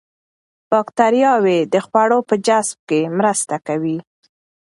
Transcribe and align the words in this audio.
باکتریاوې 0.69 1.59
د 1.73 1.75
خوړو 1.85 2.19
په 2.29 2.35
جذب 2.45 2.79
کې 2.89 3.01
مرسته 3.17 3.55
کوي. 3.67 3.97